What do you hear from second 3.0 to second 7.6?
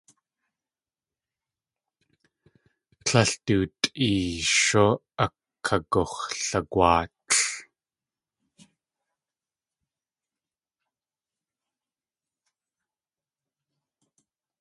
Tlél du tʼeeyshú akagux̲lagwaatl.